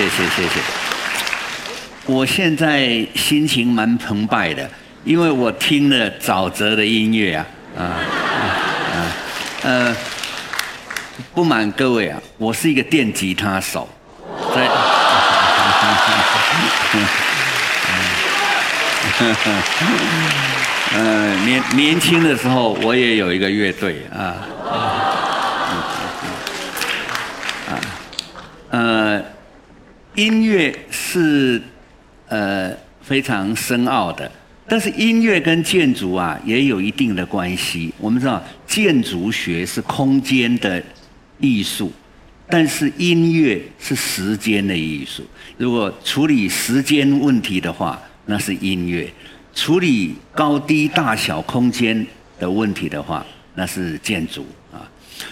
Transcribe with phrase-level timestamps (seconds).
[0.00, 0.60] 谢谢谢谢。
[2.06, 4.66] 我现在心情蛮澎湃的，
[5.04, 7.44] 因为我听了沼泽的音乐啊
[7.76, 7.92] 啊
[9.62, 9.94] 呃，
[11.34, 13.86] 不瞒各位啊，我是一个电吉他手，
[14.54, 14.66] 在。
[20.92, 23.96] 嗯，年年轻的时候我也有一个乐队。
[24.10, 24.34] 啊，
[30.14, 31.60] 音乐是
[32.28, 34.30] 呃非常深奥的，
[34.66, 37.92] 但是音乐跟建筑啊也有一定的关系。
[37.98, 40.82] 我们知道建筑学是空间的
[41.38, 41.92] 艺术，
[42.48, 45.24] 但是音乐是时间的艺术。
[45.56, 49.06] 如果处理时间问题的话，那是音乐；
[49.54, 52.06] 处理高低大小空间
[52.38, 54.82] 的问题的话，那是建筑啊。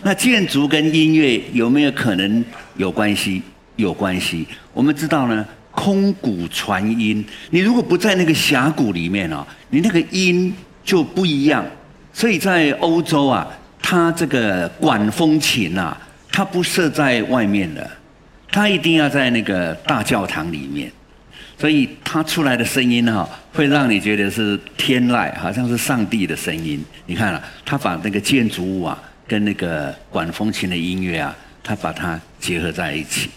[0.03, 2.45] 那建筑跟音乐有没有可能
[2.77, 3.43] 有关系？
[3.79, 4.47] 有关系。
[4.75, 7.25] 我们知道呢，空谷传音。
[7.51, 10.53] 你如果不在那个峡谷里面啊，你那个音
[10.85, 11.65] 就不一样。
[12.13, 13.47] 所以在欧洲啊，
[13.81, 15.97] 它这个管风琴啊，
[16.33, 17.89] 它不设在外面的，
[18.51, 20.91] 它一定要在那个大教堂里面。
[21.57, 26.85] 所以它出来的声音哈，会让你觉得是天籁，好像是上帝的声音。
[27.07, 33.31] 你看了，他把那个建筑物啊，跟那个管风琴的音乐啊，他把它结合在一起。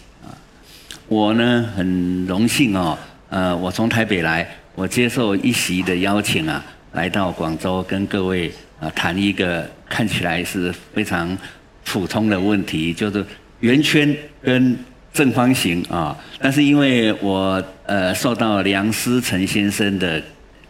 [1.12, 11.36] 我呢很荣幸哦，呃，我从台北来，我接受一席的邀请啊，来到广州跟各位啊谈一个看起来是非常
[11.84, 13.22] 普通的问题，就是
[13.60, 14.76] 圆圈跟。
[15.12, 20.18] 正方形啊，但是因为我呃受到梁思成先生的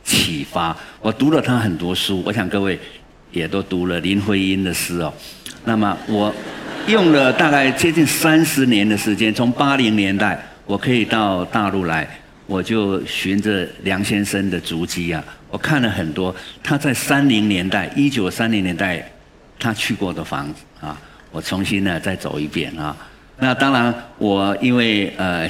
[0.03, 2.77] 启发，我读了他很多书，我想各位
[3.31, 5.15] 也都读了林徽因的诗哦。
[5.65, 6.35] 那么我
[6.89, 12.07] 用了大概接近三十年的时间，从八零年代我可以到大陆来，
[12.47, 19.09] 我就循着梁先生的足迹啊，我看了很多他在三零年代，一九三零年代
[19.61, 21.01] 他去过的房子啊，
[21.31, 22.95] 我重新呢再走一遍啊。
[23.39, 25.49] 那当然，我因为呃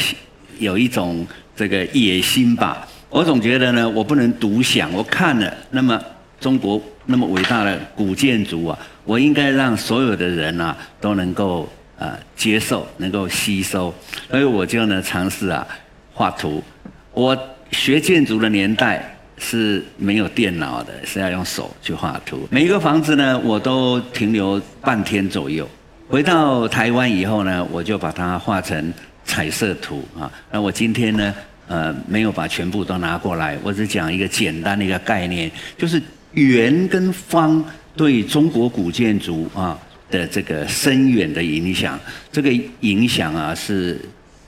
[0.58, 1.26] 有一种
[1.56, 4.92] 这个野心吧，我总觉得呢，我不能独享。
[4.92, 6.00] 我看了那么
[6.38, 11.68] 中国那么伟大的古建筑啊，我应该让所有的人啊都能够
[11.98, 13.92] 呃接受，能够吸收。
[14.30, 15.66] 所以我就呢尝试啊
[16.12, 16.62] 画图。
[17.12, 17.36] 我
[17.70, 22.46] 学建筑的年代是没有电脑的，是要用手去画图。
[22.50, 25.68] 每一个房子呢，我都停留半天左右。
[26.08, 28.92] 回到台湾以后呢，我就把它画成
[29.24, 30.30] 彩色图啊。
[30.50, 31.34] 那我今天呢，
[31.66, 36.00] 呃，没有把全部都拿过来，我只讲一个简单的一个概念，就是
[36.32, 37.64] 圆跟方
[37.96, 39.78] 对中国古建筑啊
[40.10, 41.98] 的这个深远的影响。
[42.30, 44.00] 这个影响啊，是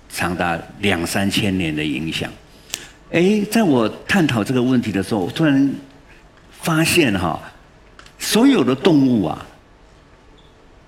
[0.08, 2.30] 长达两三千年的影响。
[3.10, 5.72] 哎，在我探讨这个问题的时候，突然
[6.50, 7.40] 发现哈，
[8.18, 9.46] 所有的动物啊。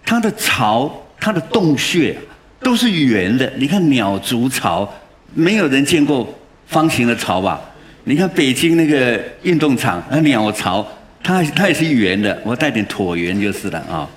[0.08, 2.16] 它的巢、它的洞穴
[2.60, 3.52] 都是圆的。
[3.56, 4.88] 你看鸟筑巢，
[5.34, 6.32] 没有人见过
[6.68, 7.60] 方形的巢吧？
[8.04, 10.86] 你看北京那个运动场，那鸟巢，
[11.26, 14.08] 它它也是圆的，我带点椭圆就是了啊。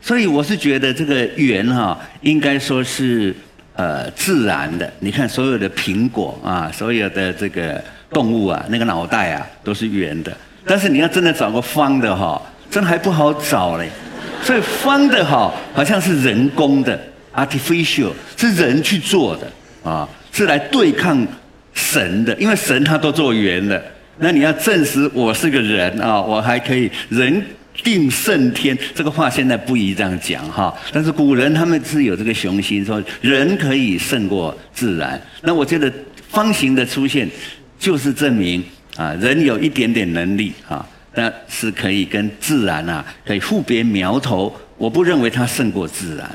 [0.00, 3.34] 所以我是觉得这个圆哈，应该说是
[3.74, 4.88] 呃自然的。
[5.00, 10.32] 你看所有的苹果啊，所有的这个动物啊，那个脑袋啊都是圆的。
[10.64, 13.88] 但是你要真的找个方的哈，真还不好找嘞。
[14.40, 16.96] 所以方的哈，好像是人工的
[17.34, 19.50] ，artificial，是人去做的
[19.82, 21.26] 啊，是来对抗
[21.74, 23.82] 神的，因为神他都做圆的。
[24.20, 27.42] 那你要证实我是个人啊，我还可以人
[27.82, 30.72] 定胜天，这个话现在不宜这样讲哈。
[30.92, 35.20] 但是古人他们是有这个雄心，说人可以胜过自然。
[35.42, 35.92] 那我觉得
[36.28, 37.28] 方形的出现，
[37.78, 38.62] 就是证明
[38.96, 40.86] 啊，人有一点点能力啊。
[41.12, 44.54] 那是可以跟自然啊，可以互别苗头。
[44.78, 46.30] 我不认为它胜过自然。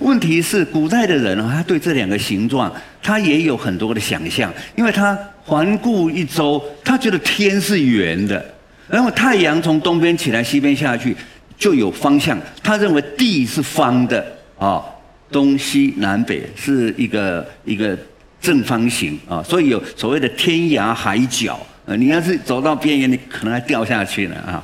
[0.00, 2.70] 问题是，古代的人啊，他对这两个形状，
[3.02, 4.52] 他也有很多的想象。
[4.76, 5.18] 因为他
[5.48, 8.44] 环顾一周，他觉得天是圆的，
[8.86, 11.16] 然后太阳从东边起来，西边下去，
[11.58, 12.38] 就有方向。
[12.62, 14.24] 他认为地是方的
[14.58, 14.84] 啊，
[15.32, 17.96] 东西南北是一个一个
[18.42, 21.58] 正方形啊，所以有所谓的天涯海角。
[21.86, 24.62] 呃，你要是走到边缘，你可能还掉下去了啊。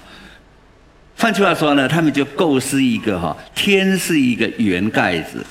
[1.16, 5.42] 换句话说呢，他们就构思一个哈，天是一个圆盖子，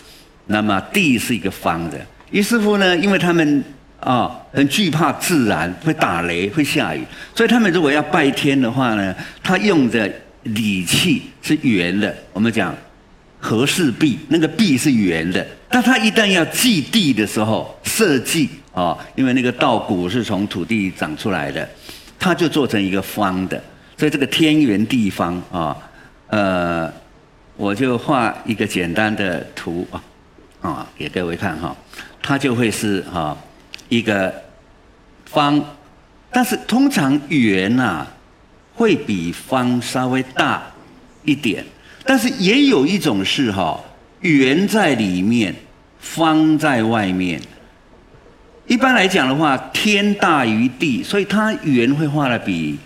[0.46, 2.00] 那么地是一个方的。
[2.30, 3.64] 于是乎呢，因为他们
[4.04, 7.04] 啊很惧怕自然会打雷会下雨，
[7.36, 10.12] 所以他们如果要拜天的话呢，他用的
[10.44, 12.14] 礼器是圆的。
[12.32, 12.76] 我们讲
[13.40, 21.68] 和氏璧，那个璧是圆的，但它一旦要祭地的时候，设计啊，因为那个稻谷是从土地长出来的，
[22.18, 23.62] 它就做成一个方的，
[23.98, 25.76] 所以这个天圆地方啊，
[26.28, 26.92] 呃，
[27.58, 30.04] 我就画一个简单的图啊，
[30.62, 31.76] 啊，给各位看哈，
[32.22, 33.38] 它就会是哈
[33.94, 34.34] 一个
[35.26, 35.64] 方，
[36.32, 38.08] 但是通常圆呐
[38.74, 40.64] 会比方稍微大
[41.24, 41.64] 一点。
[42.06, 43.80] 但是也有一种是哈，
[44.22, 45.54] 圆在里面，
[46.00, 47.40] 方在外面。
[48.66, 52.78] 一般来讲的话，天大于地，所以它圆会画的比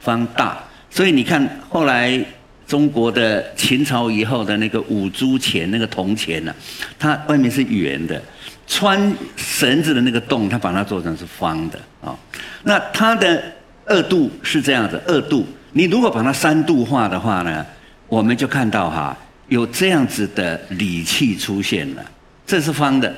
[0.00, 0.58] 方大。
[0.88, 2.20] 所以你看后来
[2.66, 6.54] 中国的秦朝以后的那个五铢钱，那个铜钱呢，
[6.98, 8.20] 它外面是圆的，
[8.70, 12.16] 穿绳子的那个洞，它把它做成是方的啊。
[12.62, 13.42] 那它的
[13.84, 17.66] 二度是这样子，二度，你如果把它三度化的话呢？
[18.06, 19.16] 我们就看到哈，
[19.48, 22.04] 有这样子的礼器出现了，
[22.46, 23.12] 这是方的，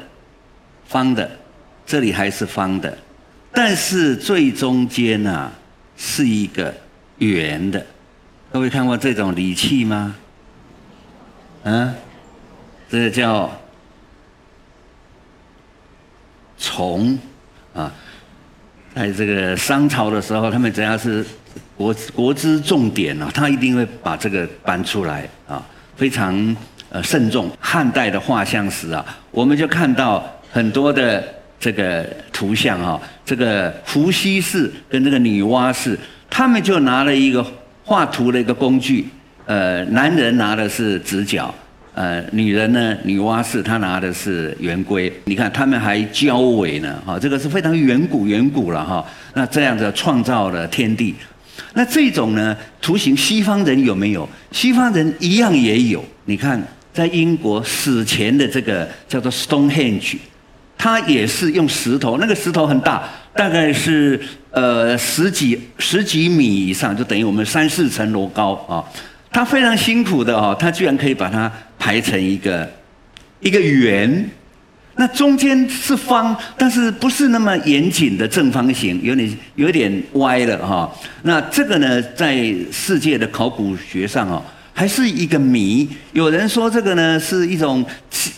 [0.87, 1.31] 方的，
[1.87, 2.96] 这里还是方的，
[3.52, 5.50] 但是最中间呢
[5.96, 6.75] 是一个
[7.19, 7.84] 圆的。
[8.50, 10.14] 各位看过这种礼器吗？
[11.62, 11.94] 嗯，
[12.90, 13.50] 这个叫
[16.62, 17.19] 虫
[17.75, 17.93] 啊，
[18.94, 21.23] 在这个商朝的时候，他们只要是。
[21.76, 25.62] 国国之重点啊，他一定会把这个搬出来啊，
[25.97, 26.56] 非常
[26.91, 27.50] 呃慎重。
[27.59, 31.23] 汉代的画像石啊，我们就看到很多的
[31.59, 35.99] 这个图像哈，这个伏羲氏跟这个女娲氏，
[36.31, 37.44] 他们就拿了一个
[37.85, 39.09] 画图的一个工具，
[39.47, 41.53] 呃，男人拿的是直角，
[41.94, 45.12] 呃，女人呢，女娲氏她拿的是圆规。
[45.25, 49.05] 你看他们还交尾呢，哈，这个是非常远古远古了哈。
[49.35, 51.15] 那这样子创造了天地。
[51.75, 54.27] 那这种呢，图形西方人有没有？
[54.53, 56.03] 西方人一样也有。
[56.25, 56.62] 你看，
[56.94, 60.17] 在英国史前的这个叫做 Stonehenge，
[60.79, 64.19] 它也是用石头，那个石头很大，大概是
[64.50, 68.83] 呃十几十几米以上，就等于我们三四层楼高啊。
[69.32, 72.70] 他非常辛苦的哦，他居然可以把它排成一个
[73.40, 74.29] 一个圆。
[74.94, 80.93] 那中间是方，但是不是那么严谨的正方形，有点有点歪了哈。
[81.23, 84.44] 那这个呢，在世界的考古学上哦，
[84.75, 85.88] 还是一个谜。
[86.12, 87.82] 有人说这个呢是一种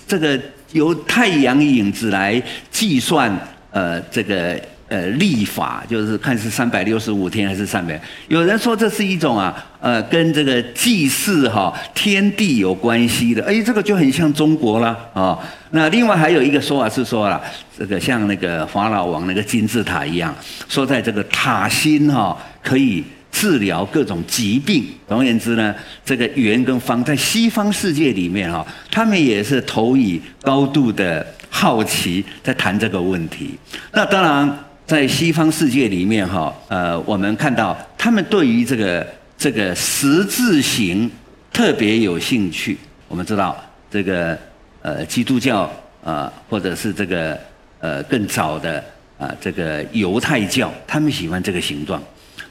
[0.06, 0.40] 这个
[0.70, 2.40] 由太阳影子来
[2.70, 3.36] 计算
[3.72, 4.58] 呃这个。
[4.94, 8.00] 呃，历法就是看是三百六十五天还是三百。
[8.28, 13.44] 有人说这是一种啊，呃，跟这个祭祀哈天地有关系的。
[13.44, 15.36] 哎，这个就很像中国了啊。
[15.70, 17.40] 那另外还有一个说法是说啊，
[17.76, 20.32] 这个像那个法老王那个金字塔一样，
[20.68, 23.02] 说在这个塔心哈可以
[23.32, 24.84] 治疗各种疾病。
[25.08, 25.74] 总而言之呢，
[26.04, 33.58] 这个圆跟方在西方世界里面哈，他们也是投以高度的好奇在谈这个问题。
[33.90, 34.56] 那当然。
[34.86, 39.06] 在西方世界里面，哈，呃，我们看到他们对于这个
[39.38, 41.10] 这个十字形
[41.50, 42.76] 特别有兴趣。
[43.08, 43.56] 我们知道
[43.90, 44.38] 这个
[44.82, 45.70] 呃基督教
[46.04, 47.38] 啊，或者是这个
[47.80, 48.84] 呃更早的
[49.18, 51.98] 啊这个犹太教，他们喜欢这个形状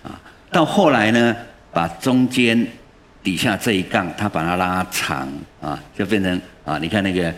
[0.02, 0.20] 啊。
[0.52, 1.36] 到后来呢，
[1.72, 2.68] 把中间
[3.22, 7.32] 底下这一杠，它把它拉长啊，就变成啊，你看那个。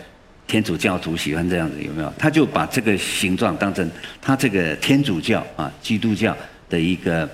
[0.46, 2.12] 天主教徒喜欢这样子，有没有？
[2.16, 3.90] 他就把这个形状当成
[4.22, 6.36] 他这个天主教啊、基督教
[6.70, 7.28] 的一个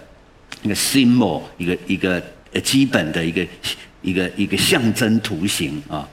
[0.62, 2.22] 一个 symbol，一个一个
[2.54, 3.46] 呃基本的一个
[4.00, 6.08] 一个一个象征图形啊。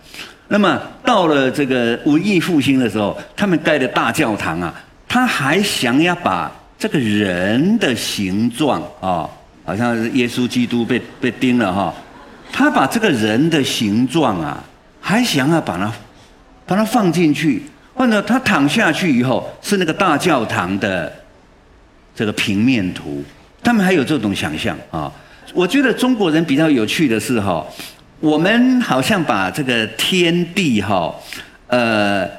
[0.49, 4.73] 那么到了这个文艺复兴的时候，他们盖的大教堂啊，
[5.07, 9.29] 他还想要把这个人的形状啊，
[9.63, 11.93] 好像是耶稣基督被被钉了哈，
[12.51, 14.61] 他把这个人的形状啊，
[14.99, 15.89] 还想要把它。
[16.69, 17.63] 把它放进去，
[17.95, 21.11] 或者他躺下去以后是那个大教堂的
[22.15, 23.23] 这个平面图，
[23.63, 25.11] 他们还有这种想象啊。
[25.55, 27.65] 我觉得中国人比较有趣的是哈，
[28.19, 31.11] 我们好像把这个天地哈，
[31.65, 32.29] 呃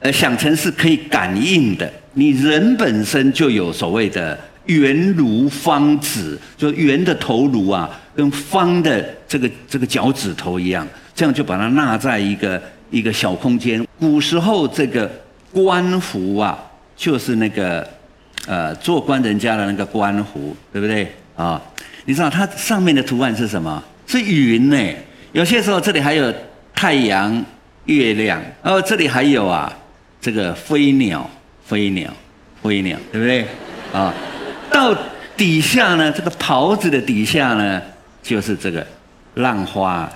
[0.00, 1.90] 呃想成是可以感应的。
[2.12, 12.60] 你人本身就有所谓的圆如方指，就圆的头颅啊，跟方的这个这个脚趾头一样，这样就把它纳在一个。
[12.90, 15.10] 一个小空间，古时候这个
[15.52, 16.58] 官服啊，
[16.96, 17.86] 就是那个
[18.46, 21.60] 呃做官人家的那个官服，对不对啊？
[22.06, 23.82] 你知道它上面的图案是什么？
[24.06, 24.76] 是云呢。
[25.32, 26.32] 有些时候这里还有
[26.74, 27.44] 太阳、
[27.84, 29.70] 月亮，哦这里还有啊
[30.20, 31.28] 这个飞鸟、
[31.66, 32.10] 飞鸟、
[32.62, 33.46] 飞鸟，对不对
[33.92, 34.14] 啊？
[34.70, 34.96] 到
[35.36, 37.82] 底下呢，这个袍子的底下呢，
[38.22, 38.86] 就是这个
[39.34, 40.10] 浪花，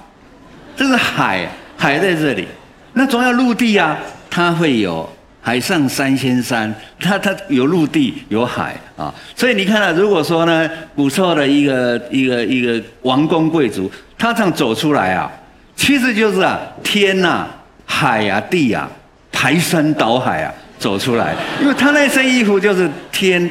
[0.75, 1.47] 这是海。
[1.75, 2.47] 海在这里，
[2.95, 5.09] 那总要陆地啊，它会有
[5.41, 15.31] 海上三仙山，它它有陆地有海啊，所以你看啊，如果说呢，古时候的一个一个一个王公贵族，他这样走出来啊，
[15.75, 17.47] 其实就是啊，天呐，
[17.87, 18.89] 海啊，地啊，
[19.33, 23.49] 排山倒海啊，走出来，因为他那身衣服就是天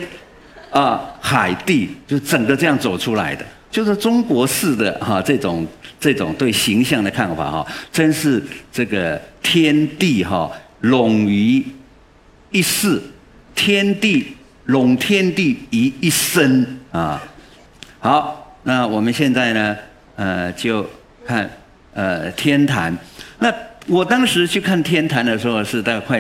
[0.69, 5.67] 啊，海地，就整个这样走出来的，就是中国式的哈这种。
[6.01, 11.65] 这种对形象的看法哈，真是这个天地哈拢于
[12.51, 13.01] 一世，
[13.55, 17.21] 天地拢天地于一身啊。
[17.99, 19.77] 好，那我们现在呢，
[20.15, 20.85] 呃，就
[21.25, 21.49] 看
[21.93, 22.97] 呃天坛。
[23.39, 23.53] 那
[23.91, 26.17] 我当时去看天坛的时候，是大概快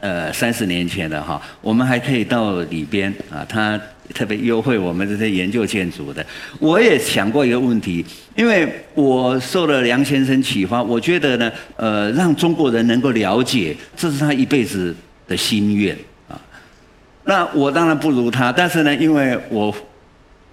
[0.00, 3.80] 呃三十年前的哈，我们还可以到里边啊，他。
[4.12, 6.26] 特别优惠我们这些研究建筑的，
[6.58, 8.04] 我也想过一个问题，
[8.36, 14.94] 因为我受了梁先生启发，我觉得呢，呃，让中国人能够了解，这是他一辈子
[15.26, 15.96] 的心愿
[16.28, 16.38] 啊。
[17.24, 19.74] 那我当然不如他，但是呢，因为我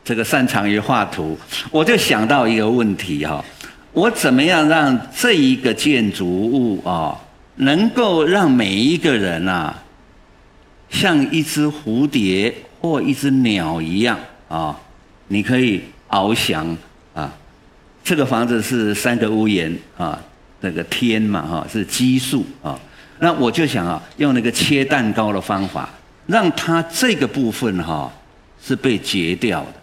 [0.05, 1.37] 这个擅长于画图，
[1.69, 3.43] 我就想到一个问题哈，
[3.93, 7.17] 我怎么样让这一个建筑物啊，
[7.55, 9.75] 能够让每一个人啊，
[10.89, 12.53] 像一只蝴蝶。
[12.81, 14.17] 或一只鸟一样
[14.47, 14.73] 啊，
[15.27, 16.65] 你可以翱翔
[17.13, 17.29] 啊。
[18.01, 20.17] 这个房子是三个屋檐啊，
[20.61, 22.79] 那个天嘛哈是奇数啊。
[23.19, 25.89] 那我就想啊，用那个切蛋糕的方法，
[26.25, 28.09] 让它这个部分哈
[28.63, 29.73] 是被截掉的。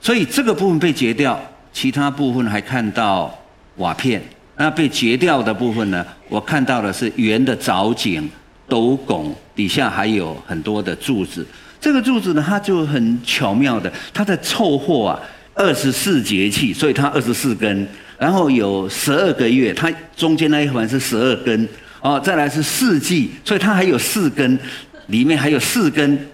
[0.00, 1.36] 所以这个部分被截掉，
[1.72, 3.36] 其他部分还看到
[3.76, 4.22] 瓦片。
[4.56, 8.30] 那被截掉的部分呢，我看到的是圆的藻井、
[8.68, 11.44] 斗拱，底下还有很多的柱子。
[11.80, 15.20] 这个柱子呢，它就很巧妙的，它在凑合啊，
[15.54, 21.68] 二十四节气，所以它二十四根，然后有十二个月，它中间那一环是十二根，
[22.00, 24.58] 哦，再来是四季，所以它还有四根，
[25.08, 26.26] 里面还有四根，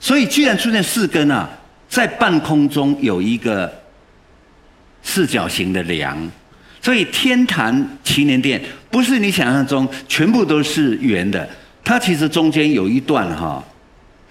[0.00, 1.48] 所以居然出现四根啊，
[1.88, 3.70] 在半空中有一个
[5.02, 6.18] 四角形的梁，
[6.80, 11.48] 所以天坛祈年殿不是你想象中全部都是圆的，
[11.84, 13.62] 它其实中间有一段哈。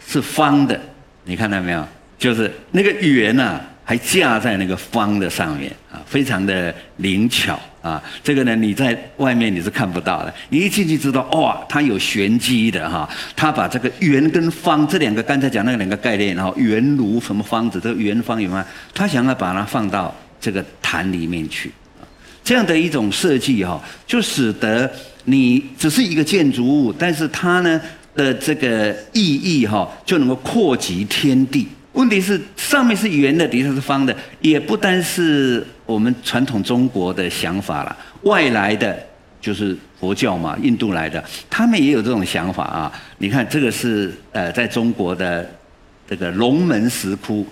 [0.09, 0.79] 是方的，
[1.25, 1.85] 你看到没有？
[2.17, 8.01] 就是那个圆呐，还架在那个方的上面啊，非常的灵巧啊。
[8.23, 13.09] 这个呢，你在外面你是看不到的，你一进去知道，哇，它有玄机的哈。
[13.35, 18.65] 它把这个圆跟方这两个刚才讲那两个概念，然后圆如什么方子，这个圆方有吗？
[18.93, 21.69] 他想要把它放到这个坛里面去。
[22.47, 24.89] 这样的一种设计哈，就使得
[25.25, 27.81] 你只是一个建筑物，但是它呢。
[28.17, 31.67] 的这个意义哈，就能够扩及天地。
[31.93, 37.95] 问题是上面是圆的，底下是方的，也不单是我们传统中国的想法了。
[38.23, 38.97] 外来的
[39.39, 42.91] 就是佛教嘛，印度来的，他们也有这种想法啊。
[43.19, 45.47] 你看这个是呃，在中国的
[46.09, 47.45] 这个龙门石窟，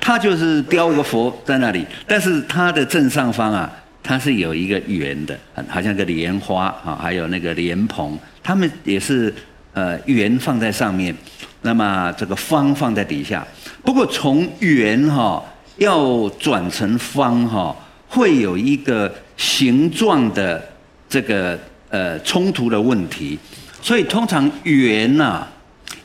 [0.00, 3.72] 它就是雕一个佛在那里，但是它的正上方啊，
[4.08, 5.38] 它是有一个圆的，
[5.68, 9.34] 好像个莲花啊，还有那个莲蓬，它们也是。
[9.74, 11.14] 呃，圆放在上面，
[11.62, 13.46] 那么这个方放在底下。
[13.84, 15.40] 不过从圆哈
[15.76, 17.76] 要转成方哈，
[18.08, 20.60] 会有一个形状的
[21.08, 21.56] 这个
[21.90, 23.38] 呃冲突的问题。
[23.80, 25.46] 所以通常圆呐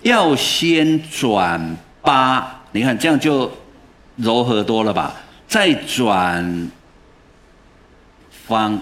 [0.04, 1.60] 要先转
[2.04, 3.52] 八，你看这样就
[4.18, 5.16] 柔和多了吧？
[5.48, 6.70] 再转
[8.48, 8.80] 方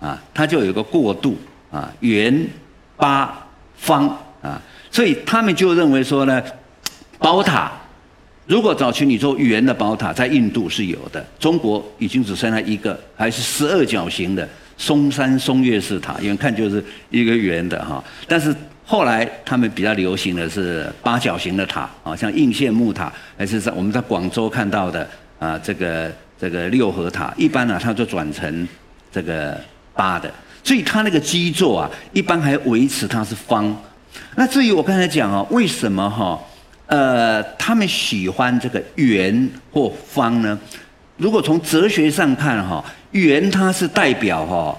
[0.00, 1.36] 啊，它就有个过渡
[1.70, 2.46] 啊，圆
[2.96, 3.38] 八。
[3.74, 4.06] 方
[4.40, 6.40] 啊，所以他们就认为说呢，
[7.18, 7.72] 宝塔
[8.46, 18.02] 如果早期你做圆的宝塔，在印度是有的，中国已经只剩下一个，还是十二角形的嵩山嵩岳寺塔，远看就是一个圆的哈。
[18.28, 18.54] 但是
[18.86, 25.08] 后来他们比较流行的是八角形的塔啊，像应县木塔，还是在我们在广州看到的
[25.40, 28.68] 啊，这个这个六合塔，一般呢它就转成
[29.12, 29.60] 这个
[29.94, 30.32] 八的。
[30.64, 33.76] 所以它那个基座啊，一般还维持它是方。
[34.36, 36.40] 那至于我刚才讲啊，为什么哈，
[36.86, 40.58] 呃，他们喜欢这个圆或方呢？
[41.16, 44.76] 如果从哲学上看哈，圆它是代表哈，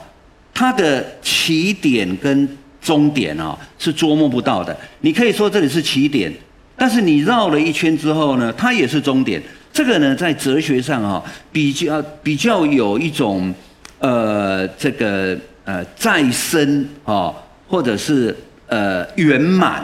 [0.53, 2.47] 它的起点跟
[2.81, 4.75] 终点啊是捉摸不到的。
[5.01, 6.33] 你可以说这里是起点，
[6.75, 9.41] 但是你绕了一圈之后呢，它也是终点。
[9.71, 13.53] 这个呢，在哲学上哈，比较比较有一种
[14.03, 15.35] 呃这个。
[15.65, 17.33] 呃，再生啊，
[17.69, 18.35] 或者是
[18.67, 19.81] 呃圆满，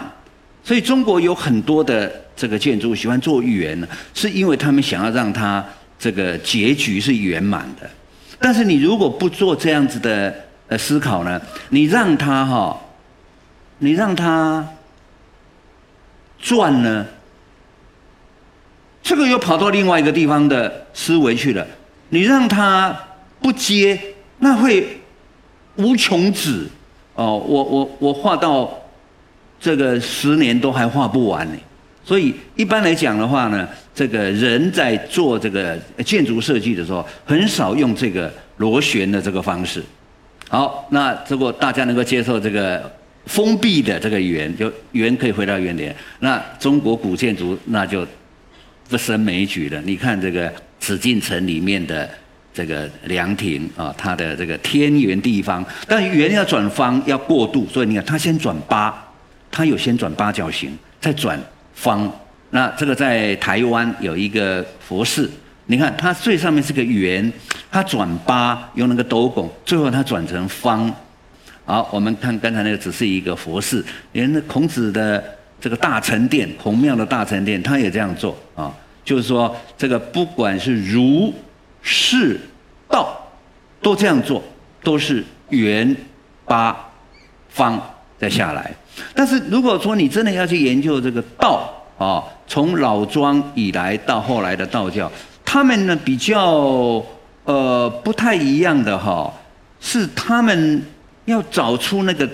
[0.62, 5.66] 所以中国有很多的这个建筑喜欢做圆呢，是因为他们想要让它
[5.98, 7.90] 这个结局是圆满的。
[8.42, 10.36] 但是你如果不做这样子的
[10.68, 11.42] 呃思考呢？
[11.70, 12.78] 你让它哈，
[13.78, 14.68] 你让它
[16.42, 17.06] 转呢，
[19.02, 21.66] 这个又跑到另外一个地方的思维去了。
[22.10, 22.94] 你让它
[23.42, 24.00] 不接，
[24.40, 25.00] 那会
[25.76, 26.68] 无穷止
[27.16, 27.38] 哦。
[27.38, 28.72] 我我我画到
[29.60, 31.54] 这个十年都还画不完呢。
[32.04, 39.84] 所以一般来讲的话呢，这个人在做这个建筑设计的时候，很少用这个螺旋的这个方式。
[40.48, 42.92] 好，那如果大家能够接受这个
[43.28, 48.08] 封闭的这个圆，就圆可以回到原点，那中国古建筑那就
[48.88, 49.80] 不胜枚举了。
[49.86, 52.10] 你看这个紫禁城里面的
[52.60, 58.94] 这个凉亭啊，它的这个天圆地方，但圆要转方要过渡，所以你看它先转八，
[59.50, 61.40] 它有先转八角形，再转。
[61.74, 62.12] 方，
[62.50, 65.32] 那这个在台湾有一个佛寺，
[65.68, 67.32] 你看它最上面是个圆，
[67.72, 70.94] 它转八用那个斗拱，最后它转成方。
[71.64, 75.24] 好，我们看刚才那个只是一个佛寺，连那孔子的
[75.62, 78.76] 这个大成殿，孔庙的大成殿，他也这样做啊，
[79.06, 81.34] 就是说这个不管是儒、
[81.82, 82.38] 释、
[83.82, 84.44] 都这样做，
[84.84, 85.96] 都是圆、
[86.46, 86.76] 八、
[87.50, 87.82] 方
[88.18, 88.74] 再下来。
[89.14, 95.10] 但是如果说你真的要去研究这个道啊，从老庄以来到后来的道教，
[95.46, 97.04] 他们呢比较
[97.46, 99.34] 呃不太一样的哈，
[99.80, 100.84] 是他们
[101.26, 102.30] 要找出那个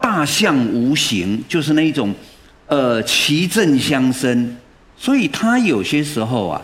[0.00, 2.14] 大象无形，就是那一种
[2.66, 4.56] 呃奇正相生，
[4.96, 6.62] 所以他有些时候啊，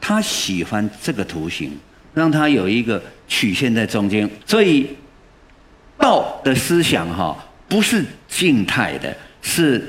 [0.00, 1.72] 他喜欢这个图形，
[2.14, 4.88] 让它有一个曲线在中间，所以
[5.98, 7.36] 道的思想哈。
[7.68, 9.88] 不是静态的，是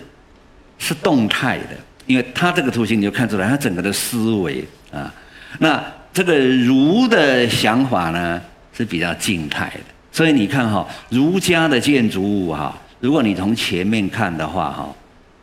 [0.78, 1.69] 是动态的，
[2.06, 5.12] 因为它这个图形你就看出来，它整个的思维啊。
[5.58, 8.39] 那这个儒的想法呢
[8.72, 9.80] 是比较静态的，
[10.12, 14.95] 所以你看哈，儒家的建筑物哈，如果你从前面看的话哈，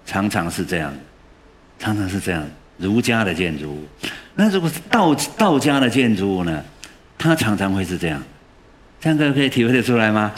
[0.07, 0.95] 常常是这样，
[1.77, 3.85] 常常是这样，儒家的建筑物。
[4.37, 6.63] 那如果是道道家的建筑物呢，
[7.19, 8.23] 它常常会是这样，
[9.01, 10.33] 这样各位可以体会得出来吗？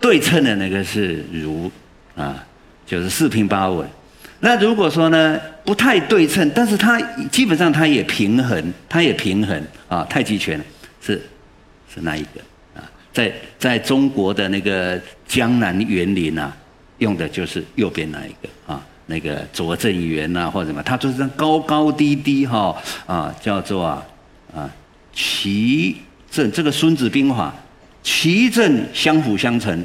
[0.00, 1.70] 对称的那个是如，
[2.16, 2.44] 啊，
[2.86, 3.86] 就是四平八稳。
[4.40, 10.04] 那如果说呢，不太对称，但是它基本上它也平衡，它也平衡啊。
[10.04, 10.60] 太极拳
[11.00, 11.14] 是
[11.92, 12.40] 是那一个
[12.74, 12.84] 啊？
[13.12, 16.54] 在在中国的那个江南园林啊，
[16.98, 24.04] 用的就是右边那一个啊，那个拙政园呐或者什么，它就是高高低低哈啊，叫做啊
[24.54, 24.70] 啊
[25.16, 25.96] 齐
[26.30, 27.52] 正这个《孙子兵法》。
[28.08, 29.84] 齐正相辅相成，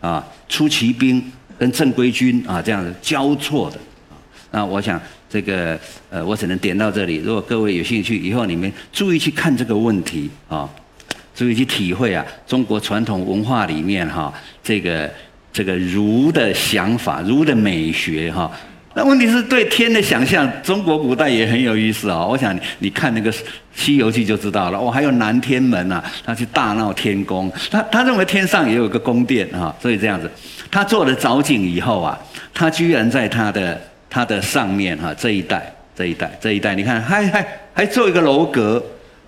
[0.00, 1.20] 啊，出奇兵
[1.58, 3.78] 跟正规军啊这样子交错的，
[4.52, 5.76] 那我想这个
[6.10, 7.16] 呃，我只能点到这里。
[7.16, 10.70] 如果各位有兴趣，以后你们注意去看这个问题啊，
[11.34, 15.12] 注意去体会啊，中国传统文化里面哈，这个
[15.52, 18.48] 这个儒的想法、儒的美学哈。
[18.94, 22.26] 那问题是对天的想象，中国古代也很有意思啊。
[22.26, 23.30] 我想你你看那个
[23.74, 24.78] 《西游记》就知道了。
[24.78, 27.52] 哦，还有南天门啊，他去大闹天宫。
[27.70, 30.28] 他他认为天上也有个宫殿啊，所以这样子，
[30.70, 32.18] 他做了藻井以后啊，
[32.52, 38.82] 他居然在他的他的上面哈这一带这一带这一带，你看还还还做一个楼阁，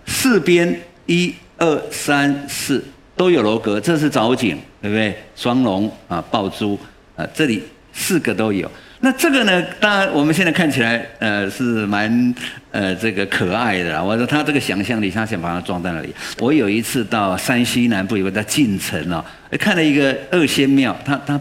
[0.07, 5.16] 四边一二三四都有楼阁，这是藻井，对不对？
[5.37, 6.77] 双龙啊，抱珠
[7.14, 8.68] 啊，这里四个都有。
[9.03, 9.63] 那这个呢？
[9.81, 12.35] 当然，我们现在看起来，呃，是蛮
[12.71, 14.03] 呃这个可爱的啦。
[14.03, 16.15] 我说他这个想象力，他想把它装在那里。
[16.39, 19.25] 我有一次到山西南部有个叫晋城哦，
[19.59, 21.41] 看了一个二仙庙，他他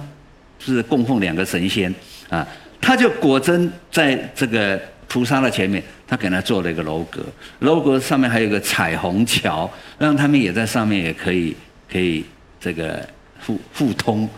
[0.57, 1.93] 是供奉两个神仙
[2.29, 2.47] 啊，
[2.79, 7.21] 他就果真在这个菩萨的前面，他给他做了一个楼阁，
[7.59, 11.53] 楼阁上面还有个彩虹桥，让他们也在上面也可以
[11.91, 12.23] 可以
[12.57, 13.05] 这个
[13.45, 14.29] 互互通。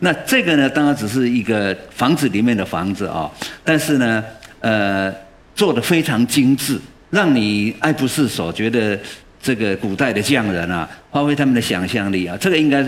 [0.00, 3.30] 那这个呢，当然只是一个房子里面的房子啊，
[3.64, 4.24] 但是呢，
[4.60, 5.12] 呃，
[5.54, 6.78] 做的非常精致，
[7.10, 8.98] 让你爱不释手，觉得
[9.42, 12.84] 这个古代的匠人啊，发挥他们的想象力啊，这个应该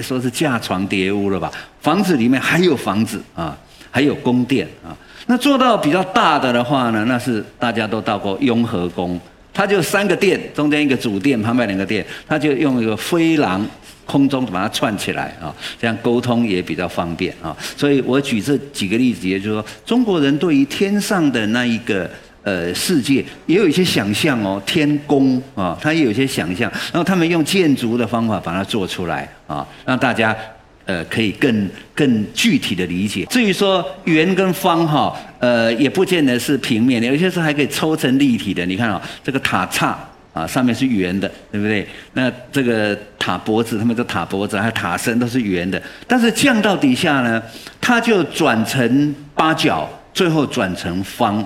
[0.00, 1.52] 说是架床叠屋了吧？
[1.80, 3.56] 房子里面还有房子啊，
[3.90, 4.96] 还有宫殿啊。
[5.26, 9.20] 那做到比较大的的话呢，那是大家都到过雍和宫，
[9.54, 13.66] 它就三个殿，中间一个主殿，旁边两个殿，它就用一个飞廊。
[14.06, 15.48] 空中把它串起来啊，
[15.80, 17.56] 这样沟通也比较方便啊。
[17.74, 22.08] 所以我举这几个例子，也就是说，中国人对于天上的那一个
[22.42, 30.36] 呃世界，也有一些想象哦，天宫啊，他也有一些想象，然后他们用建筑的方法把它做出来啊，让大家
[30.84, 33.24] 呃可以更更具体的理解。
[33.26, 38.64] 至于说圆跟方哈，呃，也不见得是平面的，有些时候还可以抽成立体的。
[38.66, 39.98] 你看啊，这个塔刹
[40.32, 41.86] 啊，上面是圆的，对不对？
[42.14, 47.42] 那这个塔脖子，他们的塔脖子还有塔身都是圆的，但是降到底下呢，
[47.80, 51.38] 它就转成八角，最后转成方，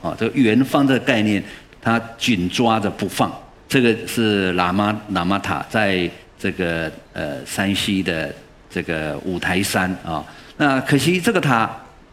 [0.00, 1.42] 啊，这个圆方的概念，
[1.82, 3.32] 它紧抓着不放。
[3.68, 8.32] 这个是喇嘛喇嘛塔，在这个呃山西的
[8.76, 10.22] 这个五台山啊。
[10.58, 11.70] 那可惜这个塔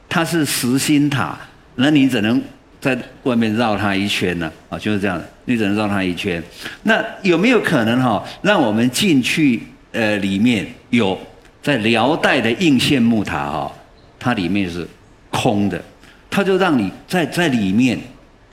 [0.07, 1.37] 它是实心塔，
[1.75, 2.41] 那你只能。
[2.83, 6.43] 在外面绕它一圈呢，啊，就是这样的，你只能绕它一圈。
[6.81, 9.63] 那有没有可能哈，让我们进去？
[9.93, 11.17] 呃，里面有
[11.61, 13.71] 在辽代的应县木塔哈，
[14.19, 14.85] 它里面是
[15.31, 15.81] 空的，
[16.29, 17.97] 它就让你在在里面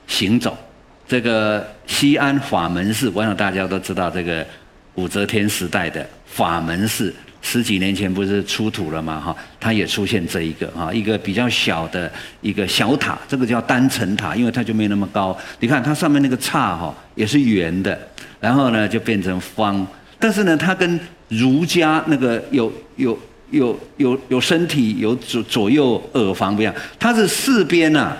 [0.07, 0.57] 行走。
[1.05, 4.47] 这个西安法门寺，我想大家都知道，这个
[4.95, 7.13] 武则天时代的法门寺。
[7.41, 9.19] 十几年前不是出土了吗？
[9.19, 15.35] 哈，它也出现这一个哈，一个比较小的一个小塔，这个叫单层塔，因为它就没那么高。
[15.59, 17.99] 你看它上面那个叉哈也是圆的，
[18.39, 19.85] 然后呢就变成方，
[20.19, 20.99] 但是呢它跟
[21.29, 23.17] 儒家那个有有
[23.49, 28.15] 有有有身体有左左右耳房不一样，它是四边呐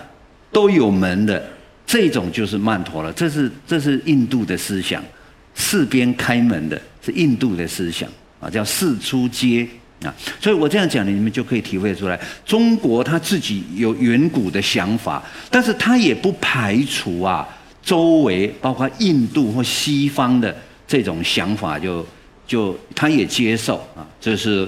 [0.51, 1.41] 都有门的，
[1.85, 5.01] 这种就是曼陀罗，这是这是印度的思想，
[5.53, 8.09] 四边开门的是印度的思想。
[8.41, 9.67] 啊，叫四出街
[10.03, 17.47] 啊，所以我这样讲，你们就可以体会出来，中国他自己有远古的想法，但是他也不排除啊，
[17.83, 20.55] 周围包括印度或西方的
[20.87, 22.03] 这种想法，就
[22.47, 24.67] 就他也接受啊，这是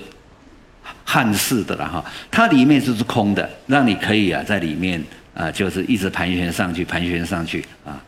[1.03, 7.99] 汉式的了哈，它里面就是空的，让你可以啊在里面啊，就是一直盘旋上去，盘旋上去啊。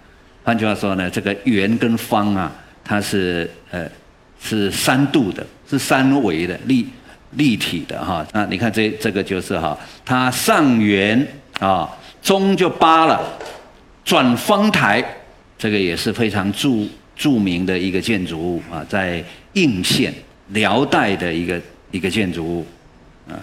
[0.44, 2.52] 换句话说呢，这个圆跟方啊，
[2.84, 3.90] 它是呃。
[4.38, 6.86] 是三度的，是三维的立
[7.32, 8.26] 立体的哈。
[8.34, 11.26] 那你看这这个就是哈，它上圆
[11.60, 11.90] 啊，
[12.22, 13.22] 中就八了，
[14.04, 15.04] 转方台，
[15.58, 16.70] 这个也是非常著
[17.16, 19.24] 著名的一个建筑物啊，在
[19.54, 20.14] 应县
[20.50, 22.66] 辽代的一个一个建筑物
[23.30, 23.34] 啊。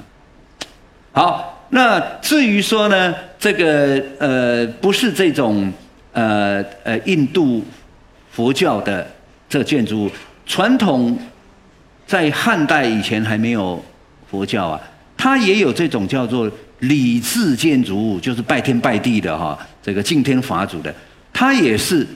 [1.12, 5.72] 好，那至于说呢，这个呃不是这种
[6.12, 7.62] 呃呃印度
[8.30, 9.06] 佛教的
[9.48, 10.10] 这建筑物。
[10.44, 11.16] 传统
[12.12, 13.82] 在汉代以前还没有
[14.30, 14.78] 佛教啊，
[15.16, 16.46] 它也有这种叫做
[16.80, 20.94] 礼制建筑物，就是拜天拜地的哈，这个敬天法祖的，
[21.32, 22.06] 它也是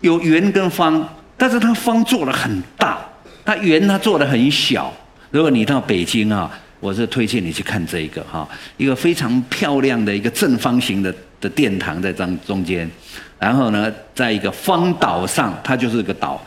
[0.00, 2.98] 有圆跟方，但是它方做的很大，
[3.44, 4.92] 它圆它做的很小。
[5.30, 6.50] 如果你到北京啊，
[6.80, 12.90] 我是推荐你去看这一个哈，一个非常漂亮的一个正方形的的殿堂在中中间，
[13.38, 16.44] 然后呢，在一个方岛上，它就是一个岛。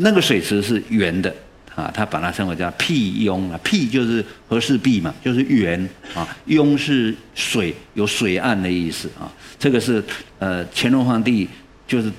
[0.00, 1.34] 那个水池是圆的，
[1.74, 9.26] 啊，他把它称为叫辟雍啊，辟就是和氏璧嘛，就是圆啊，雍是水，有水岸的意思啊。
[9.58, 10.02] 这个是
[10.38, 11.48] 呃乾隆皇帝
[11.88, 12.10] 就是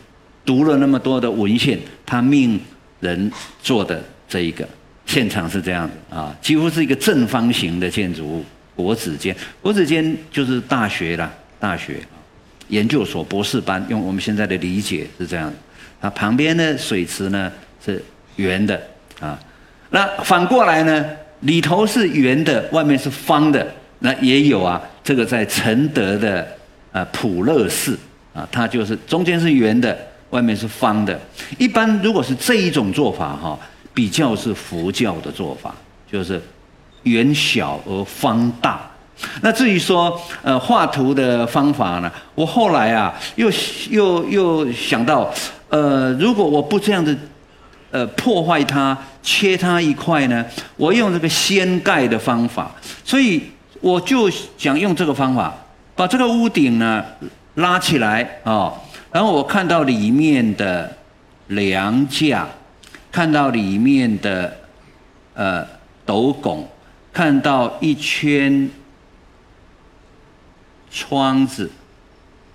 [0.46, 2.60] 读了那么多的文献，他命
[3.00, 4.68] 人做的这一个
[5.06, 12.02] 现场是这样子啊，几乎是一个正方形的建筑物，国子监，国子监就是大学啦，大学
[12.68, 15.50] 研究所、博士班，用我们现在的理解是这样
[16.02, 17.50] 啊，旁边的水池呢。
[17.84, 18.04] 是
[18.36, 18.82] 圆的
[19.20, 19.40] 啊，
[19.90, 21.06] 那反过来呢？
[21.42, 23.66] 里头是圆的，外面是方的，
[24.00, 24.82] 那也有啊。
[25.02, 26.46] 这个在承德的
[26.92, 27.98] 啊普乐寺
[28.34, 29.98] 啊，它就是中间是圆的，
[30.32, 31.18] 外面是方的。
[31.58, 33.58] 一般如果是这一种做法哈，
[33.94, 35.74] 比较是佛教的做法，
[36.12, 36.42] 就是
[37.04, 38.82] 圆小而方大。
[39.42, 43.50] 那至于说呃画图的方法呢，我后来啊又
[43.90, 45.34] 又又想到，
[45.70, 47.18] 呃，如果我不这样子。
[47.92, 50.46] 呃，破坏它，切它一块呢？
[50.78, 52.72] 我用这个掀盖的方法，
[53.04, 53.42] 所以
[53.82, 55.52] 我就想用这个方法，
[55.96, 57.04] 把这个屋顶呢
[57.56, 58.72] 拉起来啊，
[59.12, 60.96] 然后我看到里面的
[61.48, 62.48] 梁架，
[63.12, 64.56] 看到里面的
[65.34, 65.66] 呃
[66.06, 66.70] 斗拱，
[67.12, 68.70] 看到一圈
[70.92, 71.72] 窗子，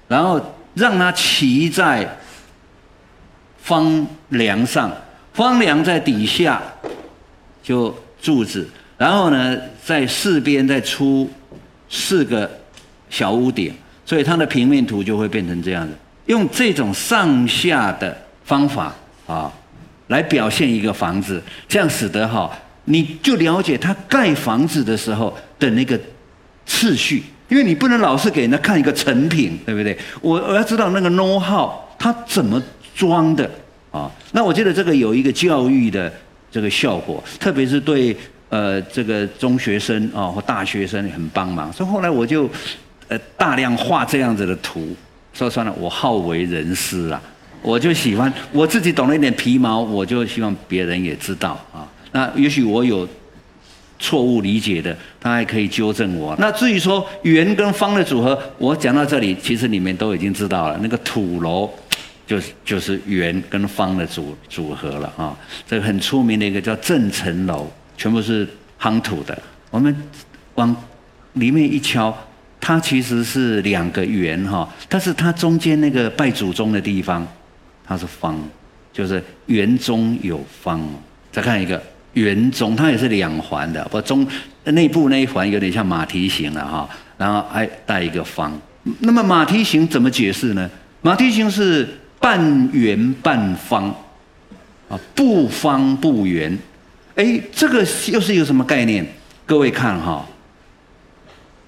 [0.07, 0.41] 然后
[0.75, 2.17] 让它骑在
[3.59, 4.93] 方梁上。
[5.35, 6.63] 方梁在底下，
[7.61, 8.67] 就柱子，
[8.97, 11.29] 然后呢，在四边再出
[11.91, 12.49] 四个
[13.11, 13.75] 小屋顶，
[14.07, 15.93] 所以它的平面图就会变成这样的。
[16.27, 18.95] 用这种上下的方法
[19.27, 19.53] 啊，
[20.07, 22.49] 来表现一个房子，这样使得哈，
[22.85, 25.99] 你就了解他盖房子的时候的那个
[26.65, 29.99] 次序，因为你不能老是给人家看一个成品，对不对？
[30.21, 32.63] 我我要知道那个 know how，它怎么
[32.95, 33.51] 装的。
[33.95, 36.13] 啊，那我觉得这个有一个教育的
[36.51, 38.17] 这个效果，特别是对
[38.49, 41.73] 呃这个中学生啊或大学生很帮忙。
[41.73, 42.51] 所以后来我就
[43.07, 44.97] 呃大量画这样子的图，
[45.33, 47.23] 说算了，我好为人师啊，
[47.63, 51.87] 我就喜欢我自己懂了一点皮毛，我就希望别人也知道啊。
[52.11, 53.09] 那也许我有
[54.01, 56.35] 错误理解的，他还可以纠正我。
[56.41, 60.77] 那至于说圆跟方的组合，我讲到这里，其实你们都已经知道了。
[60.83, 61.71] 那个土楼
[62.27, 65.37] 就是就是圆跟方的组组合了啊。
[65.67, 68.49] 这个很出名的一个叫正城楼，全部是
[68.81, 69.37] 夯土的。
[69.71, 69.95] 我们
[70.55, 70.75] 往
[71.35, 72.17] 里面一敲。
[72.67, 77.27] 它其实是两个圆哈，但是它中间那个拜祖宗的地方，
[77.85, 78.41] 它是方，
[78.91, 80.81] 就是圆中有方。
[81.31, 81.83] 再看一个
[82.15, 84.27] 圆中，它也是两环的，不中
[84.65, 88.59] 内部那一环有点像马蹄形了哈，然后还带一个方。
[89.01, 90.71] 那么马蹄形怎么解释呢？
[91.03, 91.87] 马蹄形是
[92.25, 93.95] 半圆半方，
[94.89, 96.59] 啊，不方不圆。
[97.17, 99.07] 哎，这个又是一个什么概念？
[99.45, 100.25] 各位看哈。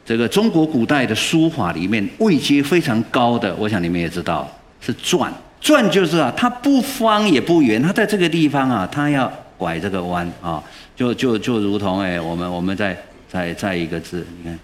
[0.07, 5.29] 这个中国古代的书法里面位阶非常高的，我想你们也知道是篆。
[5.61, 10.65] 篆就是啊，它不方也不圆，它在这个地方啊，它要拐这个弯啊，
[10.97, 12.97] 就就就如同哎，我们我们在
[13.29, 14.59] 在在一个字，你看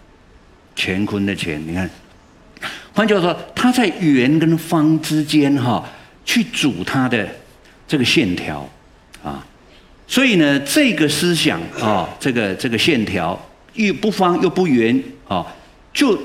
[0.75, 1.91] 乾坤的乾，你看，
[2.95, 5.85] 换句话说，它在圆跟方之间哈，
[6.25, 7.27] 去组它的
[7.89, 8.69] 这个线条
[9.25, 9.45] 啊，
[10.07, 13.41] 所以呢，这个思想啊，这个这个线条
[13.75, 15.03] 又不方又不圆。
[15.29, 15.47] 哦，
[15.95, 16.21] 就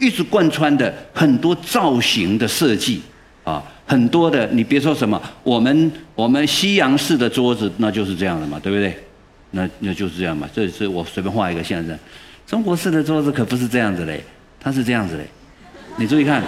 [0.00, 3.00] 一直贯穿的很多造型的设计
[3.44, 8.98] 啊，很多的，你别说什么，我们我们西洋式的桌子那就是这样的嘛，对不对？
[9.52, 10.48] 那那就是这样嘛。
[10.52, 11.96] 这是我随便画一个象征。
[12.48, 14.20] 中国式的桌子可不是这样子嘞，
[14.58, 15.24] 它是这样子嘞。
[15.96, 16.42] 你注意看，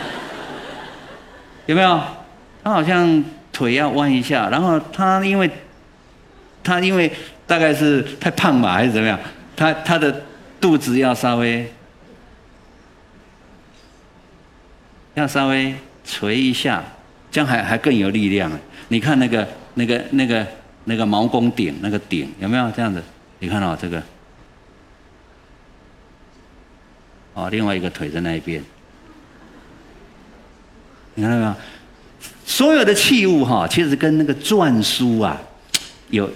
[1.67, 2.01] 有没有？
[2.63, 5.51] 他好像腿要弯一下，然后他因为
[6.63, 7.11] 他因为
[7.47, 9.19] 大概是太胖吧，还是怎么样？
[9.57, 10.23] 他他的。
[10.61, 11.73] 肚子要稍微，
[15.15, 15.73] 要稍微
[16.05, 16.83] 垂一下，
[17.31, 18.51] 这样还还更有力量。
[18.89, 20.45] 你看那个那个那个
[20.83, 23.01] 那个毛公鼎那个鼎有没有这样子？
[23.39, 24.03] 你看到这个？
[27.35, 28.61] 哦，另外一个腿在那一边，
[31.19, 31.55] 你看到没有？
[32.47, 35.37] 所有的器物哈，其实跟那个篆书啊
[36.11, 36.31] 有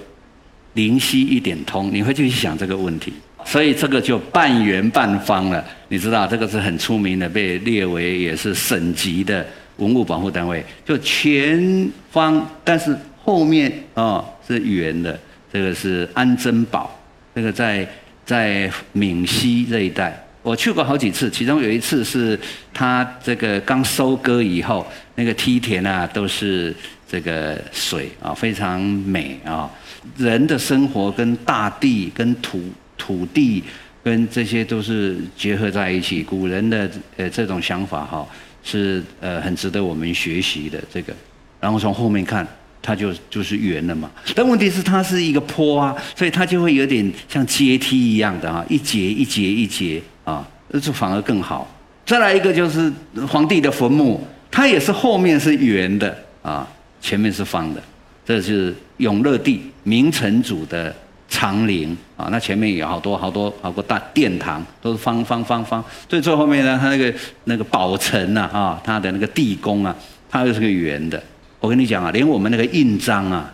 [0.75, 1.88] 灵犀一点通。
[1.92, 3.12] 你会去想这个问题。
[3.45, 10.64] 所以这个就半圆半方了，你知道这个是很出名的，被列为也是省级的文物保护单位。
[10.85, 15.16] 就前方，但是后面啊是圆的，
[15.53, 16.90] 这个是安珍堡，
[17.37, 17.88] 这个在
[18.27, 22.38] 在闽西这一带，我去过好几次，其中有一次是
[22.74, 26.74] 它这个刚收割以后，那个梯田啊都是
[27.09, 29.70] 这个水啊，非常美啊，
[30.16, 32.61] 人的生活跟大地跟土。
[32.98, 33.64] 土地
[34.05, 38.24] 跟这些都是结合在一起，古人的呃这种想法哈
[38.62, 41.12] 是呃很值得我们学习的这个。
[41.59, 42.46] 然后从后面看，
[42.81, 44.09] 它就就是圆了嘛。
[44.37, 51.68] 但问题是它是一个坡啊，所以它就会有点像阶梯一样的啊，一节一节一节啊，这反而更好。
[52.04, 52.92] 再来一个就是
[53.28, 56.66] 皇帝的坟墓，它也是后面是圆的啊，
[57.00, 57.82] 前面是方的。
[58.24, 60.94] 这是永乐帝明成祖的。
[61.35, 65.82] 长陵啊，那前面有好多好多好多大殿堂，都是方方方方。
[66.06, 67.11] 最最后面呢，它那个
[67.44, 69.96] 那个宝城呐，啊，它的那个地宫啊，
[70.28, 71.20] 它又是个圆的。
[71.58, 73.50] 我跟你讲啊，连我们那个印章啊，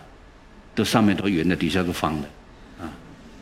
[0.75, 2.27] 都上面都圆的，底下都方的，
[2.83, 2.91] 啊，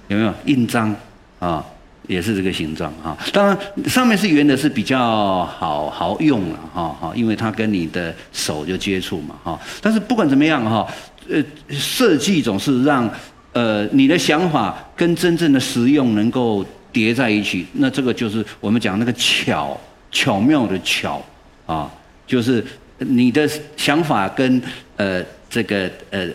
[0.07, 0.95] 有没有印章
[1.39, 1.65] 啊？
[2.05, 3.17] 也是这个形状啊。
[3.33, 9.60] 当然，上面是圆的，是比较好好用了哈，哈，因为它跟你的手就接触嘛，哈。
[9.81, 10.88] 但是不管怎么样哈，
[11.29, 13.10] 呃，设计总是让。
[13.53, 19.75] 呃，你的想法跟真正的实用能够叠在一起，那这个就是我们讲那个巧
[20.12, 21.25] 巧妙的巧
[21.65, 21.91] 啊，
[22.27, 22.63] 就是
[22.99, 24.62] 你的想法跟
[24.97, 26.27] 呃这个呃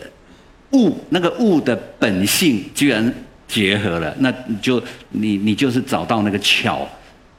[0.73, 3.15] 物那个物的本性居然
[3.53, 6.89] 结合了，那你就你你就是找到那个巧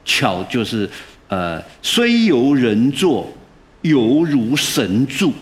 [0.04, 0.88] 巧就是
[1.26, 3.28] 呃虽由人作，
[3.82, 5.32] 犹如神助，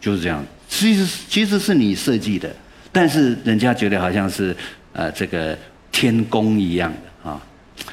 [0.00, 2.50] 就是这样，其实其实是你设计的。
[2.90, 4.56] 但是人家觉得好像是，
[4.92, 5.56] 呃，这个
[5.92, 7.40] 天宫一样的啊。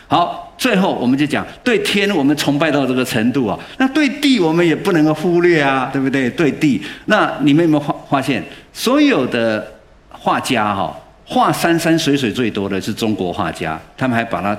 [0.08, 6.28] 好，最后我们就讲对天，我们崇拜到这个程度啊，那对地我们也不能够忽略啊，对不对？
[6.32, 10.98] 对地，那你们有没有发发现，所有的画家哈，
[11.30, 14.58] 画山山水水最多的是中国画家，他们还把它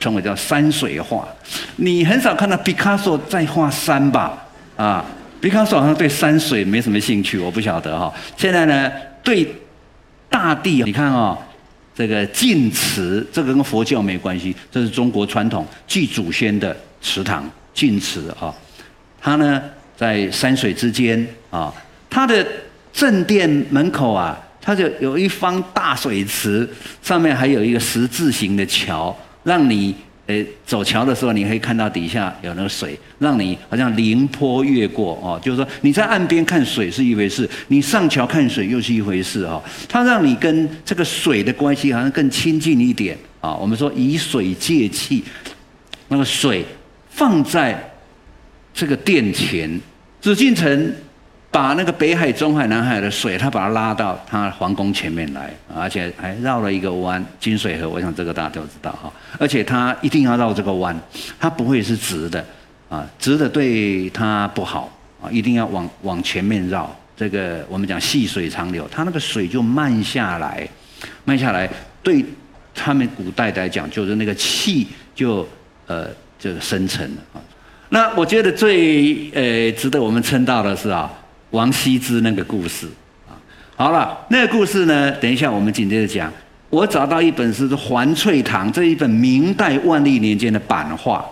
[0.00, 1.26] 称为叫山水画。
[1.76, 4.36] 你很少看到毕卡索在画山吧？
[4.76, 5.04] 啊，
[5.40, 8.12] 毕卡索好像对山水没什么兴趣，我不晓得哈。
[8.36, 8.90] 现在呢？
[9.22, 9.46] 对
[10.28, 11.38] 大地，你看啊，
[11.94, 18.52] 这个晋祠，这个跟佛教没关系，这是中国传统祭祖先的祠堂，晋祠啊。
[19.22, 19.62] 它呢
[19.96, 21.72] 在山水之间啊。
[22.10, 22.46] 它的
[22.92, 26.68] 正殿门口啊，它就有一方大水池，
[27.02, 29.94] 上面还有一个十字形的桥，让你。
[30.26, 35.38] 诶，走桥的时候，你可以看到底下有那个水，让你好像凌波越过哦。
[35.44, 39.62] 就是说，你在岸边看水是一回事，你上桥看水又是一回事哦。
[39.86, 43.54] 它让你跟这个水的关系好像更亲近一点啊。
[43.54, 45.22] 我们说以水借气，
[46.08, 46.64] 那个水
[47.10, 47.92] 放在
[48.72, 49.78] 这个殿前，
[50.22, 50.90] 紫禁城。
[51.54, 57.88] 把那个北海、中海、南海的水，他把它拉到他皇宫前面来，而且还绕了一个弯，金水河。
[57.88, 59.12] 我想这个大家都知道哈。
[59.38, 61.00] 而且他一定要绕这个弯，
[61.38, 62.44] 它不会是直的
[62.88, 66.92] 啊，直的对它不好啊，一定要往往前面绕。
[67.16, 70.68] 这个我们讲细水长流，它那个水就慢下来，
[71.24, 71.70] 慢下来，
[72.02, 72.24] 对
[72.74, 75.48] 他们古代来讲，就是那个气就
[75.86, 77.38] 呃就生成了啊。
[77.90, 81.08] 那我觉得最呃值得我们称道的是啊。
[81.54, 82.84] 王羲之那个故事
[83.28, 83.38] 啊，
[83.76, 85.12] 好了，那个故事呢？
[85.12, 86.30] 等一下我们紧接着讲。
[86.68, 91.24] 我找到一本是《环翠堂》这一本明代万历年间的版画，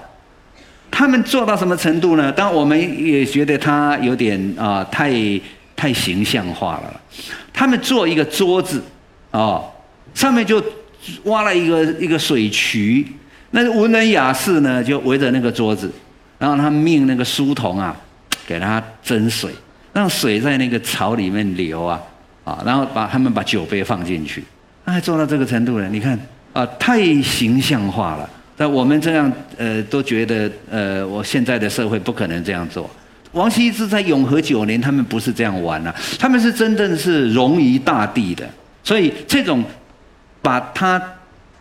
[0.93, 2.31] 他们做到什么程度呢？
[2.31, 5.13] 当然我们也觉得他有点啊，太
[5.75, 7.01] 太形象化了。
[7.53, 8.81] 他们做一个桌子
[9.33, 9.69] 哦，
[10.15, 10.63] 上面就
[11.25, 13.05] 挖了一个一个水渠，
[13.51, 15.91] 那文人雅士呢就围着那个桌子，
[16.39, 17.97] 然后他命那个书童啊，
[18.47, 19.51] 给他斟水。
[19.93, 22.01] 让水在那个槽里面流啊，
[22.45, 24.43] 啊，然后把他们把酒杯放进去，
[24.85, 25.89] 那做到这个程度了？
[25.89, 26.19] 你看
[26.53, 28.29] 啊，太形象化了。
[28.57, 32.89] 那我们这样呃，都觉得呃，我现在的社会不可能这样做。
[33.33, 38.49] 王羲之在永和九年，他们不是这样玩啊，他们是真正是融于大地的。
[38.85, 39.65] 所以这种
[40.41, 41.03] 把它。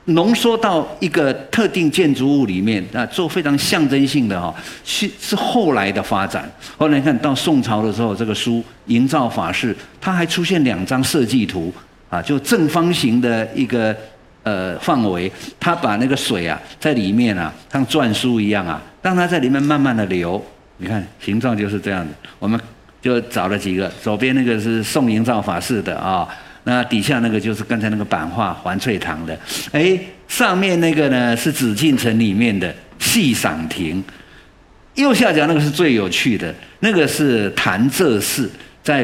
[0.05, 6.51] 浓缩到一个特定建筑物里面啊，做非常象征性的哈，是是后来的发展。
[6.75, 8.53] 后来看到宋朝的时候，这个书
[8.87, 11.71] 《营造法式》，它还出现两张设计图
[12.09, 13.95] 啊，就正方形的一个
[14.41, 20.43] 呃范围，它把那个水啊在里面啊，像篆书一样啊，让它在里面慢慢的流。
[20.77, 22.59] 你看形状就是这样的，我们
[23.03, 26.27] 就找了几个，左边那个是宋营造法式的啊。
[26.63, 29.37] 那底下那个就是刚才那个版画环翠堂的，
[29.71, 34.03] 哎，上面那个呢是紫禁城里面的戏赏亭，
[34.95, 38.47] 右下角那个是最有趣的，那个是潭柘寺，
[38.83, 39.03] 在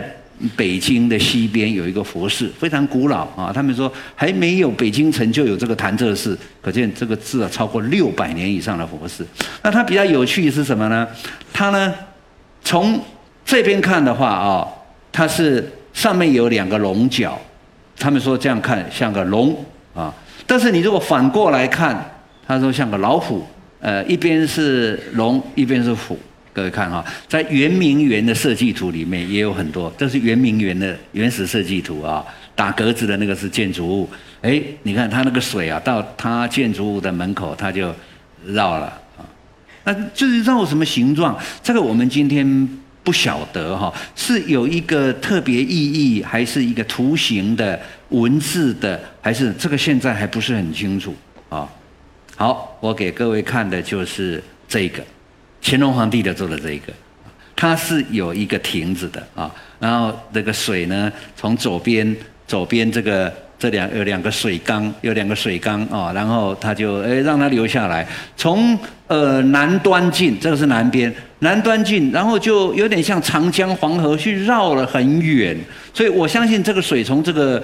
[0.55, 3.51] 北京的西边有一个佛寺，非常古老啊。
[3.51, 9.25] 他们说还没有北京城就有这个潭柘寺，可见这个字啊超过六百年以上的佛寺。
[9.63, 11.07] 那它比较有趣是什么呢？
[11.51, 11.91] 它呢
[12.63, 13.03] 从
[13.43, 14.67] 这边看的话啊，
[15.11, 17.41] 它是上面有两个龙角。
[17.99, 20.13] 他们说这样看像个龙啊，
[20.45, 21.99] 但是你如果反过来看，
[22.45, 23.45] 他说像个老虎，
[23.79, 26.17] 呃，一边是龙，一边是虎。
[26.53, 34.09] 各位看哈，在圆明园的设计图里面也有很多，这是圆明园的原始设计图啊，打格子的那个是建筑物。
[34.41, 37.93] 哎，你看它那个水啊，到它建筑物的门口，它就
[38.45, 38.85] 绕了
[39.17, 39.25] 啊。
[39.83, 42.69] 那就是绕什么形状，这个我们今天。
[43.07, 51.15] 不晓得哈，是有一个特别意义，还是一个图形的文字的，还是这个现在还不是很清楚
[51.47, 51.65] 啊。
[52.35, 55.01] 好，我给各位看的就是这个，
[55.61, 56.91] 乾隆皇帝的做的这个，
[57.55, 62.13] 它是有一个亭子的啊，然后这个水呢，从左边
[62.45, 63.33] 左边这个。
[63.59, 75.55] 这两有两个水缸，有两个水缸啊，然后他就诶让它流下来，从呃南端进，这个是南边，南端进，然后就有点像长江黄河去绕了很远，
[75.93, 77.63] 所以我相信这个水从这个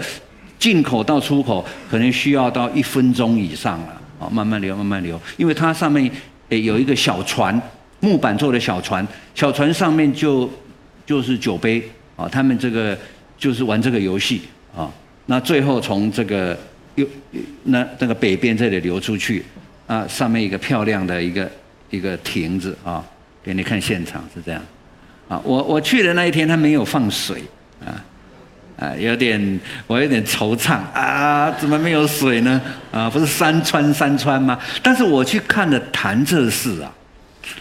[0.59, 6.09] 进口到出口可能需要到一分钟以上了，啊，慢慢流慢慢流，因为它上面
[6.49, 7.59] 诶有一个小船，
[7.99, 10.49] 木板做的小船，小船上面就
[11.05, 11.83] 就是酒杯。
[12.15, 12.95] 啊，他们这个
[13.39, 14.43] 就是玩这个游戏。
[14.77, 14.87] 啊。
[15.25, 16.55] 那最后从这个
[16.93, 17.03] 又
[17.63, 19.43] 那那个北边这里流出去，
[19.87, 21.51] 啊，上面一个漂亮的一个
[21.89, 23.03] 一个亭子啊，
[23.43, 24.61] 给你看现场是这样，
[25.27, 27.43] 啊，我我去的那一天他没有放水，
[27.85, 27.91] 啊，
[28.79, 32.61] 啊，有点我有点惆怅啊，怎么没有水呢？
[32.91, 34.57] 啊，不是山川山川吗？
[34.81, 36.93] 但是我去看了潭柘寺啊，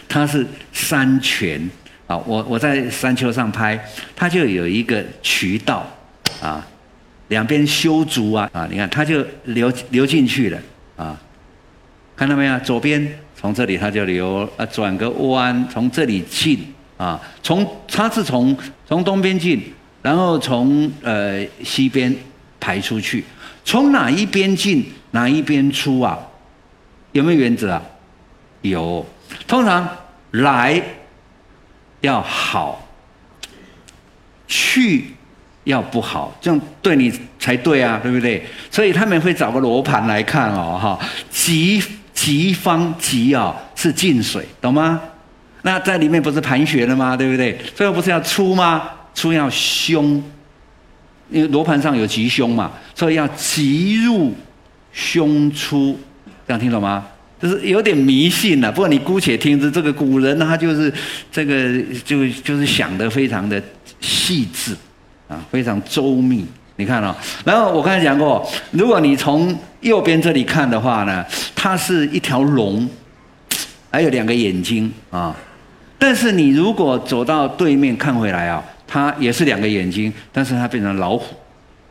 [0.07, 1.69] 它是山泉
[2.07, 3.77] 啊，我我在山丘上拍，
[4.15, 5.85] 它就有一个渠道
[6.41, 6.65] 啊。
[7.29, 10.59] 两边修竹啊啊，你看它就流流进去了
[10.97, 11.17] 啊，
[12.15, 12.59] 看到没有？
[12.59, 19.61] 左边从这里它就流啊，转个弯从这里进啊，从它是从从东边进，
[20.01, 22.15] 然后从呃西边
[22.57, 23.21] 排出去，
[23.65, 26.17] 从哪一边进哪一边出啊？
[27.11, 27.81] 有没有原则啊？
[28.61, 29.05] 有，
[29.45, 29.85] 通常
[30.31, 30.81] 来
[31.99, 32.87] 要好，
[34.47, 35.07] 去
[35.65, 38.45] 要不好，这样对你才对啊，对不对？
[38.71, 40.97] 所以他们会找个罗盘来看哦，哈，
[41.29, 41.83] 吉
[42.23, 45.01] 吉方吉啊是进水，懂吗？
[45.63, 47.17] 那在里面不是盘旋了吗？
[47.17, 47.59] 对不对？
[47.75, 48.81] 最后不是要出吗？
[49.13, 50.23] 出要凶，
[51.29, 54.33] 因为罗盘上有吉凶嘛，所以要吉入
[54.93, 55.99] 凶出，
[56.47, 57.05] 这样听懂吗？
[57.41, 58.71] 就是有点迷信了。
[58.71, 60.93] 不过你姑且听之，这个古人他就是
[61.29, 63.61] 这个就就是想的非常的
[63.99, 64.73] 细致
[65.27, 66.45] 啊，非常周密。
[66.77, 67.15] 你看哦，
[67.45, 71.23] 然后我刚才讲过，如果你从右边这里看的话呢，
[71.55, 72.89] 它是一条龙，
[73.91, 75.35] 还有两个眼睛啊。
[75.99, 81.35] 但是你如果走到对面看回来啊，它也是两个眼睛，但是它变成老虎。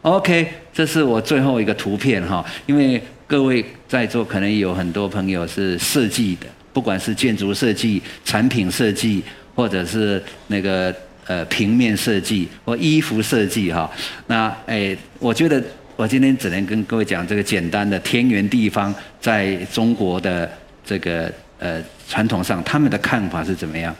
[0.02, 9.22] OK，这是我最后一个图片哈，因为各位在座可能有很多朋友是设计的，不管是建筑设计、产品设计，
[9.54, 10.94] 或者是那个
[11.26, 13.90] 呃平面设计或衣服设计哈。
[14.26, 15.62] 那哎，我觉得
[15.96, 20.50] 我今天只能跟各位讲这个简单的天圆地方在中国的
[20.84, 21.32] 这个。
[21.64, 23.94] 呃，传统上他们的看法是怎么样？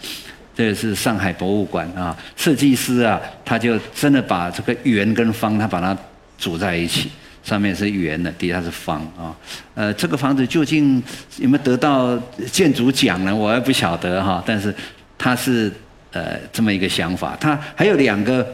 [0.52, 5.96] 这是上海博物馆啊，设计师啊，他就真的把这个圆跟方，他把它
[6.36, 7.08] 组在一起，
[7.44, 9.30] 上面是圆的，底下是方啊。
[9.76, 11.00] 呃，这个房子究竟
[11.38, 12.18] 有没有得到
[12.50, 13.32] 建筑奖呢？
[13.32, 14.42] 我也不晓得哈。
[14.44, 14.74] 但是
[15.16, 15.72] 他是
[16.12, 18.46] 呃这么一个想法，他还有两个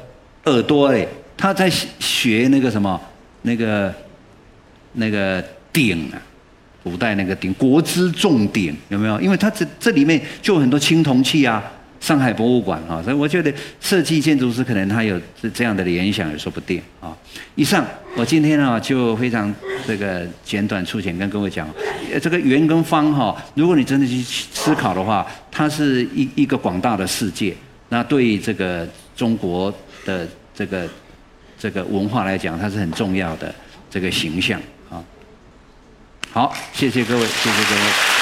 [0.45, 1.07] 耳朵哎，
[1.37, 3.01] 他在学那个什么
[3.43, 3.95] 那个
[4.95, 6.23] 那个鼎啊。
[6.81, 9.21] 古代那个鼎，国之重鼎，有没有？
[9.21, 11.63] 因为它这这里面就很多青铜器啊。
[12.01, 17.17] 上海博物馆啊，所以我觉得设计建筑师可能他有这这样的联想也说不定啊。
[17.55, 17.85] 以上，
[18.17, 19.53] 我今天呢就非常
[19.87, 21.69] 这个简短粗浅跟各位讲，
[22.23, 27.55] 这个圆跟方哈，如果你真的去思考的话，它是一一个广大的世界。
[27.89, 28.87] 那对这个
[29.17, 29.73] 中国
[30.05, 30.87] 的这个
[31.59, 33.53] 这个文化来讲，它是很重要的
[33.91, 35.03] 这个形象啊。
[36.31, 38.18] 好，谢谢各位，谢谢各位。